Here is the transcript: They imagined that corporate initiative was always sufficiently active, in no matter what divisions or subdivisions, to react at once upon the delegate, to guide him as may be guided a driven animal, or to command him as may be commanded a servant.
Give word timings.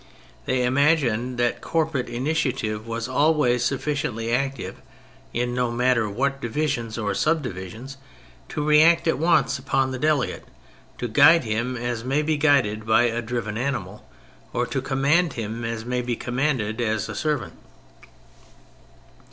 They 0.47 0.63
imagined 0.63 1.37
that 1.37 1.61
corporate 1.61 2.09
initiative 2.09 2.87
was 2.87 3.07
always 3.07 3.63
sufficiently 3.63 4.33
active, 4.33 4.77
in 5.31 5.53
no 5.53 5.69
matter 5.69 6.09
what 6.09 6.41
divisions 6.41 6.97
or 6.97 7.13
subdivisions, 7.13 7.97
to 8.49 8.65
react 8.65 9.07
at 9.07 9.19
once 9.19 9.59
upon 9.59 9.91
the 9.91 9.99
delegate, 9.99 10.45
to 10.97 11.07
guide 11.07 11.43
him 11.43 11.77
as 11.77 12.03
may 12.03 12.23
be 12.23 12.35
guided 12.35 12.89
a 12.89 13.21
driven 13.21 13.59
animal, 13.59 14.03
or 14.53 14.65
to 14.65 14.81
command 14.81 15.33
him 15.33 15.63
as 15.63 15.85
may 15.85 16.01
be 16.01 16.15
commanded 16.15 16.81
a 16.81 16.97
servant. 16.99 17.53